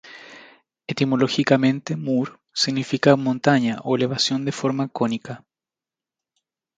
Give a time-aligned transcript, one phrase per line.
[0.87, 5.45] Etimológicamente "Mur" significa montaña o elevación de forma cónica.